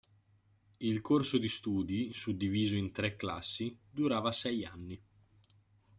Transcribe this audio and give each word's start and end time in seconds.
Il 0.79 0.99
corso 1.01 1.37
di 1.37 1.47
studi, 1.47 2.11
suddiviso 2.11 2.75
in 2.75 2.91
tre 2.91 3.15
classi, 3.15 3.77
durava 3.91 4.31
sei 4.31 4.65
anni. 4.65 4.99